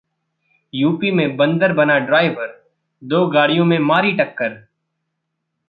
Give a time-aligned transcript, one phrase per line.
[0.73, 2.63] UP में बंदर बना ड्राइवर,
[3.01, 4.67] दो गाड़ियों में मारी टक्कर